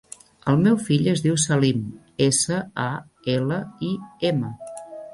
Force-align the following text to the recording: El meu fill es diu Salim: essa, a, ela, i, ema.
El 0.53 0.55
meu 0.67 0.79
fill 0.87 1.09
es 1.11 1.21
diu 1.25 1.37
Salim: 1.43 1.85
essa, 2.31 2.59
a, 2.87 2.89
ela, 3.39 3.63
i, 3.93 3.95
ema. 4.35 4.55